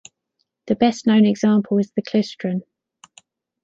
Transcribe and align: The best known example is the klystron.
The 0.65 0.73
best 0.75 1.05
known 1.05 1.27
example 1.27 1.77
is 1.77 1.91
the 1.91 2.01
klystron. 2.01 2.63